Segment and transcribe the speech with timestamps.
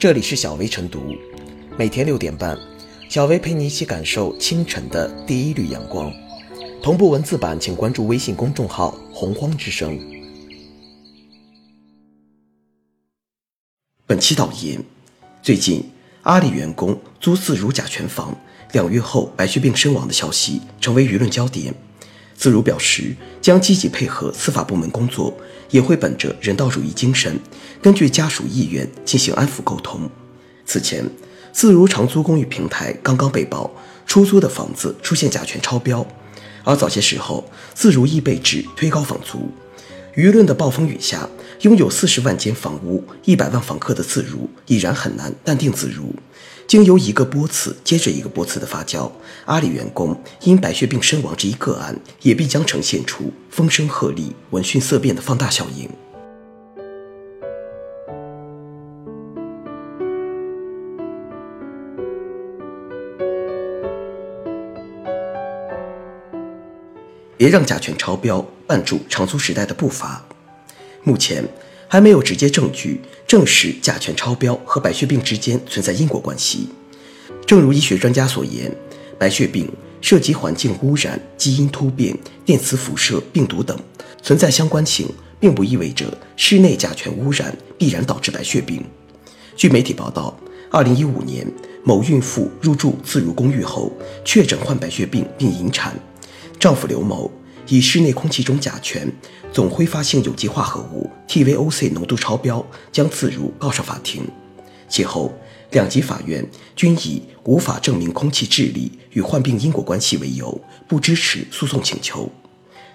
[0.00, 1.14] 这里是小薇晨读，
[1.76, 2.58] 每天六点半，
[3.10, 6.10] 小薇陪你一起感受清晨的第一缕阳光。
[6.82, 10.00] 同步文字版，请关注微信公众号“洪荒之声”。
[14.08, 14.82] 本期导言：
[15.42, 15.84] 最近，
[16.22, 18.34] 阿里员工租自如甲醛房，
[18.72, 21.74] 两月后白血病身亡的消息成为舆论焦点。
[22.40, 25.36] 自如表示，将积极配合司法部门工作，
[25.68, 27.38] 也会本着人道主义精神，
[27.82, 30.08] 根据家属意愿进行安抚沟通。
[30.64, 31.04] 此前，
[31.52, 33.70] 自如长租公寓平台刚刚被曝
[34.06, 36.06] 出租的房子出现甲醛超标，
[36.64, 39.50] 而早些时候，自如亦被指推高房租。
[40.16, 41.28] 舆论的暴风雨下，
[41.60, 46.14] 拥有四十万间房屋、一百万房客的自如已然很难淡定自如。
[46.70, 49.10] 经由一个波次接着一个波次的发酵，
[49.46, 55.90] 阿里员工因白血病身亡这一个案，也必将呈现出风声鹤唳、闻讯色变的放大效应。
[67.36, 70.24] 别让甲醛超标绊住长租时代的步伐。
[71.02, 71.44] 目前。
[71.92, 76.68] 还没有直接证据证实甲醛超标和白血病之间存在因果关系。
[77.44, 78.72] 正如医学专家所言，
[79.18, 79.68] 白血病
[80.00, 83.76] 涉及环境污染、基因突变、电磁辐射、病毒等，
[84.22, 85.08] 存在相关性，
[85.40, 88.84] 并不意味着室内甲醛污染必然导致白血病。
[89.56, 90.38] 据媒体报道，
[90.70, 91.44] 二零一五年，
[91.82, 93.92] 某孕妇入住自如公寓后
[94.24, 95.98] 确诊患白血病并引产，
[96.56, 97.28] 丈夫刘某。
[97.70, 99.08] 以室内空气中甲醛
[99.52, 104.26] 总挥发性有机化合物 TVOC 浓度超标，将自如告上法庭。
[104.88, 105.32] 其后，
[105.70, 112.28] 两级法院均以无法证明空气治理与患病因果关系为由，不支持诉讼请求。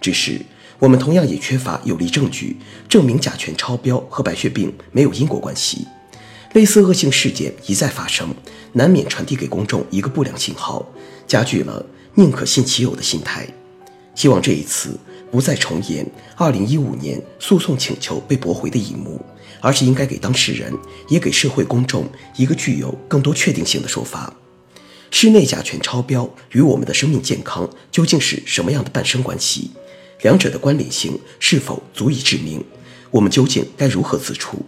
[0.00, 0.40] 只是，
[0.78, 2.56] 我们同样也缺乏有力证据
[2.88, 5.86] 证明甲醛超标和白血病没有因果关系。
[6.54, 8.34] 类似恶性事件一再发生，
[8.72, 10.86] 难免传递给公众一个不良信号，
[11.26, 11.84] 加剧了
[12.14, 13.46] 宁可信其有的心态。
[14.14, 14.98] 希望这一次
[15.30, 16.06] 不再重演
[16.36, 19.20] 2015年诉讼请求被驳回的一幕，
[19.60, 20.72] 而是应该给当事人
[21.08, 22.06] 也给社会公众
[22.36, 24.34] 一个具有更多确定性的说法：
[25.10, 29.70] 室内甲醛超标与我们的生命健康究竟是什么样的伴生关系？
[30.20, 32.62] 两者的关联性是否足以致命？
[33.10, 34.64] 我们究竟该如何自处？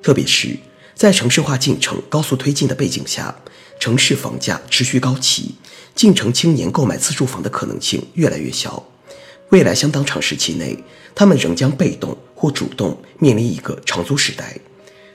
[0.00, 0.56] 特别是
[0.98, 3.32] 在城市化进程高速推进的背景下，
[3.78, 5.54] 城市房价持续高企。
[5.94, 8.84] 进城青年购买自住房的可能性越来越小，
[9.50, 10.76] 未来相当长时期内，
[11.14, 14.58] 他们仍将被动或主动面临一个长租时代。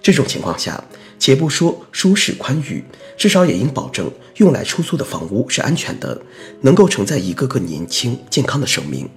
[0.01, 0.81] 这种情况下，
[1.19, 2.81] 且不说舒适宽裕，
[3.17, 6.21] 至少也应保证用来出租的房屋是安全的，
[6.61, 9.09] 能够承载一个个年轻健康的生命。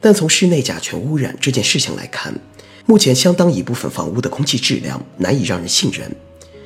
[0.00, 2.32] 但从室内甲醛污染这件事情来看，
[2.88, 6.10] 目前相当一部分房屋的空气质量难以让人信任。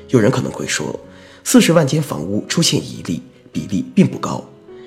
[0.07, 0.99] 有人可能会说，
[1.43, 3.21] 四十万间房屋出现一例。
[3.53, 4.43] 比例并不高，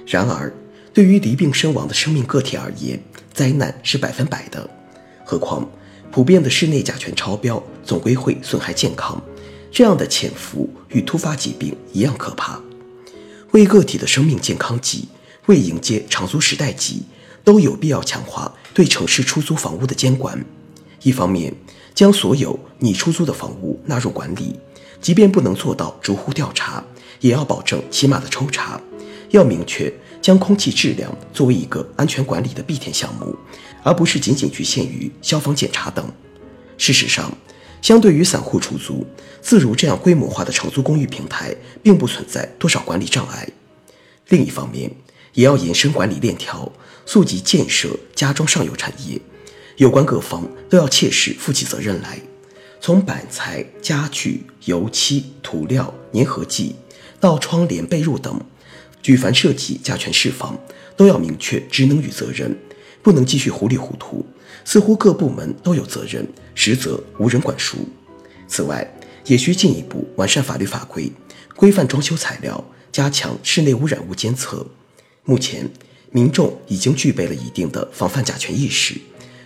[0.07, 0.51] 然而，
[0.91, 3.00] 对于离病身亡的生命个体而言，
[3.31, 4.68] 灾难是百分百的。
[5.23, 5.69] 何况，
[6.09, 9.22] 普遍的室内甲醛超标总归会损害健康，
[9.72, 12.59] 这样的潜伏与突发疾病一样可怕。
[13.52, 15.09] 为个体的生命健康急，
[15.46, 17.03] 为迎接长租时代急，
[17.44, 20.44] 都有必要强化对城市出租房屋的监管。
[21.05, 21.53] 一方面，
[21.93, 24.59] 将所有拟出租的房屋纳入管理，
[24.99, 26.83] 即便不能做到逐户调查。
[27.19, 28.81] 也要保证起码的抽查，
[29.29, 33.35] 要明确将空气质量作为一个安全管理的必填项目，
[33.83, 36.11] 而不是仅仅局限于消防检查等。
[36.75, 37.31] 事实上，
[37.83, 39.05] 相对于散户出租，
[39.41, 43.47] 自如这样规模化的长租公寓平台，并不存在多少管理障碍。
[44.29, 44.91] 另一方面，
[45.33, 46.72] 也要延伸管理链条，
[47.05, 49.22] 溯及建设、家装上游产业，
[49.78, 52.19] 有关各方都要切实负起责任来，
[52.80, 56.75] 从板材、家具、油漆、涂料、粘合剂。
[57.19, 58.40] 到窗帘、被褥等，
[59.02, 60.56] 举凡涉及甲醛释放，
[60.96, 62.56] 都要明确职能与责任，
[63.02, 64.24] 不能继续糊里糊涂。
[64.64, 67.78] 似乎各部门都有责任，实则无人管束。
[68.47, 68.88] 此外，
[69.25, 71.11] 也需进一步完善法律法规，
[71.55, 74.66] 规范装修材料，加强室内污染物监测。
[75.23, 75.67] 目前，
[76.11, 78.96] 民众已经具备了一定的防范甲醛意识，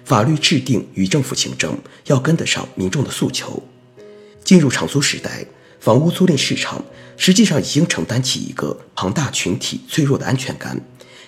[0.10, 1.78] 法律制定与政府行政
[2.08, 3.62] 要跟得上民众的诉求。
[4.44, 5.46] 进入长租时代。
[5.80, 6.84] 房屋租赁市场
[7.16, 10.78] 实际上已经承担起一个庞大群体脆弱的安全感，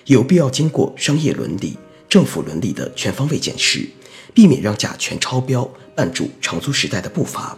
[0.04, 3.88] 有必要经过商业伦理、政府伦理的全方位检视，
[4.34, 7.56] 避免让甲醛超标绊住长租时代的步伐。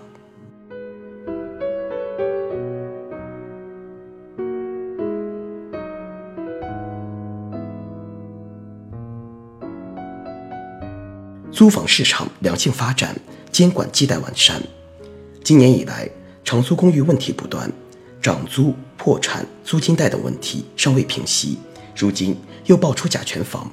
[11.54, 13.16] 租房市场良性发展，
[13.52, 14.60] 监管亟待完善。
[15.44, 16.10] 今年以来。
[16.46, 17.72] 长租公寓问题不断，
[18.20, 21.56] 涨租、破产、租金贷等问题尚未平息，
[21.96, 22.36] 如今
[22.66, 23.72] 又爆出甲醛房，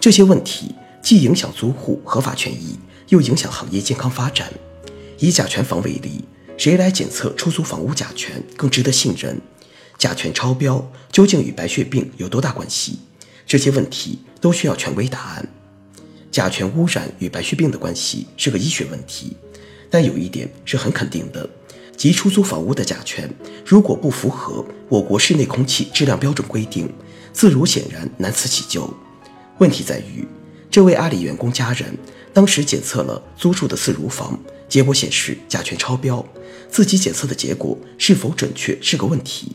[0.00, 2.76] 这些问题既影响租户合法权益，
[3.10, 4.52] 又影响行业健康发展。
[5.20, 6.24] 以甲醛房为例，
[6.58, 9.40] 谁来检测出租房屋甲醛更值得信任？
[9.96, 12.98] 甲醛超标究竟与白血病有多大关系？
[13.46, 15.48] 这些问题都需要权威答案。
[16.32, 19.36] 甲醛污染与白血病的关系是个医学问题，
[19.90, 21.48] 但有一点是很肯定的。
[21.94, 23.30] 即出租房屋的甲醛，
[23.66, 26.90] 如果不符合我国室内空气质量标准规定，
[27.34, 28.92] 自如显然难辞其咎。
[29.58, 30.26] 问题在于，
[30.70, 31.96] 这位阿里员工家人
[32.32, 34.40] 当时检测了租住的自如房，
[34.70, 36.24] 结果显示甲醛超标，
[36.70, 39.52] 自己检测的结果是否准确是个问题。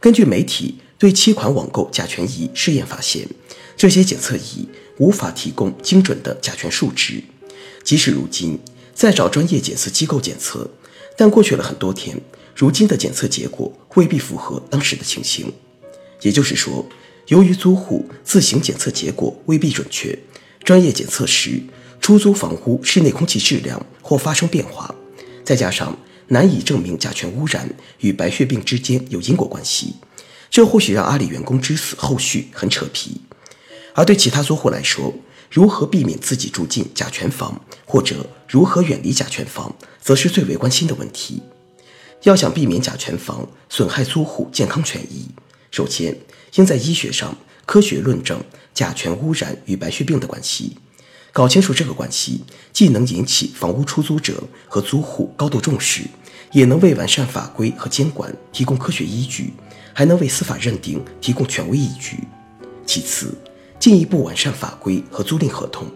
[0.00, 3.28] 根据媒体对七款网购甲醛仪试验发现，
[3.76, 4.68] 这些检测仪
[5.00, 7.24] 无法提供精准的甲醛数值，
[7.82, 8.58] 即使如今
[8.94, 10.70] 再找专业检测机构检测。
[11.16, 12.20] 但过去了很多天，
[12.54, 15.50] 如今的检测结果未必符合当时的情形。
[16.20, 16.86] 也就是说，
[17.28, 20.18] 由于租户自行检测结果未必准确，
[20.62, 21.62] 专业检测时
[21.98, 24.94] 出租房屋室内空气质量或发生变化，
[25.42, 25.98] 再加上
[26.28, 27.68] 难以证明甲醛污染
[28.00, 29.94] 与白血病之间有因果关系，
[30.50, 33.18] 这或许让阿里员工之死后续很扯皮。
[34.00, 35.12] 而对其他租户来说，
[35.50, 41.42] 如何避免自己住进甲醛房，或者如何远离甲醛房，则是最为关心的问题。
[42.22, 45.28] 要想避免甲醛房损害租户健康权益，
[45.70, 46.18] 首先
[46.54, 47.36] 应在医学上
[47.66, 48.42] 科学论证
[48.72, 50.78] 甲醛污染与白血病的关系。
[51.30, 52.42] 搞清楚这个关系，
[52.72, 56.04] 既能引起房屋出租者和租户高度重视，
[56.52, 59.52] 也能为完善法规和监管提供科学依据，
[59.92, 62.16] 还能为司法认定提供权威依据。
[62.86, 63.32] 其次，
[63.80, 65.88] 进一步完善法规和租赁合同。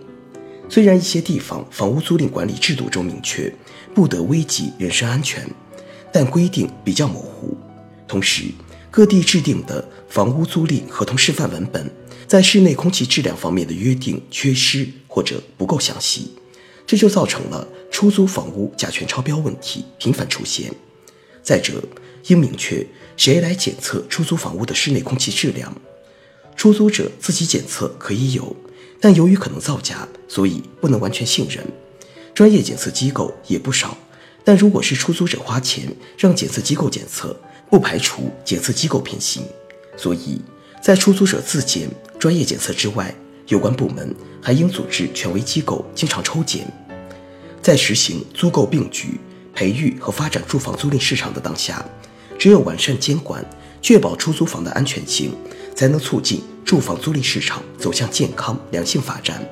[0.68, 3.54] 虽然一些地方房屋租赁管理制度中明确
[3.94, 5.46] 不得危及人身安全，
[6.10, 7.54] 但规定比较模糊。
[8.08, 8.44] 同时，
[8.90, 11.90] 各地制定的房屋租赁合同示范文本
[12.26, 16.30] 在室内空气质量方面的约定缺失或者不够详细，
[16.86, 20.72] 这就造成了出租房屋甲醛超标问题频繁出现。
[21.42, 21.82] 再者，
[22.28, 22.86] 应明确
[23.18, 25.76] 谁来检测出租房屋的室内空气质量。
[26.56, 28.56] 出租者自己检测可以有，
[29.00, 31.64] 但由于可能造假，所以不能完全信任。
[32.34, 33.96] 专业检测机构也不少，
[34.42, 37.36] 但如果是出租者花钱让检测机构检测，
[37.70, 39.42] 不排除检测机构偏心。
[39.96, 40.40] 所以
[40.82, 43.14] 在出租者自检、专业检测之外，
[43.48, 46.66] 有关部门还应组织权威机构经常抽检。
[47.62, 49.20] 在实行租购并举、
[49.54, 51.84] 培育和发展住房租赁市场的当下，
[52.38, 53.44] 只有完善监管，
[53.84, 55.30] 确保出租房的安全性。
[55.74, 59.44] 才能促进住房租赁市场走向健康良性发展，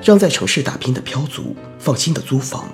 [0.00, 2.68] 让在城市打拼的漂族放心的租房。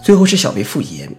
[0.00, 1.12] 最后是小贝复言，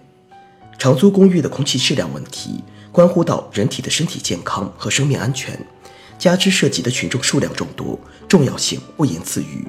[0.78, 5.58] 长租公寓的空气质量问题关乎到人体的身体健康和生命安全，
[6.18, 9.64] 加之涉及的群众数量众多，重要性不言自喻。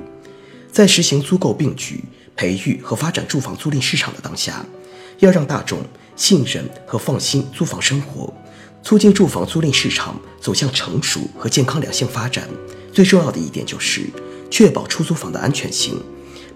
[0.71, 2.03] 在实行租购并举、
[2.35, 4.65] 培育和发展住房租赁市场的当下，
[5.19, 5.79] 要让大众
[6.15, 8.33] 信任和放心租房生活，
[8.83, 12.49] 促进住房租赁市场走向成熟和健康良性发展。
[12.91, 14.09] 最重要的一点就是
[14.49, 16.01] 确保出租房的安全性，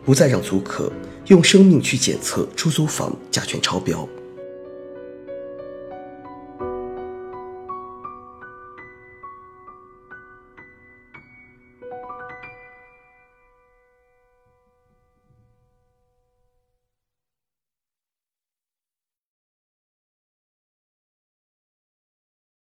[0.06, 0.92] 不再让租客
[1.28, 4.08] 用生命去检测出租房甲醛超标。